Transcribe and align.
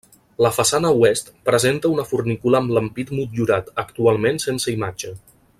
La 0.43 0.51
façana 0.53 0.89
oest 1.01 1.29
presenta 1.49 1.91
una 1.97 2.07
fornícula 2.13 2.63
amb 2.63 2.75
l'ampit 2.79 3.15
motllurat, 3.21 3.73
actualment 3.87 4.45
sense 4.49 4.79
imatge. 4.79 5.15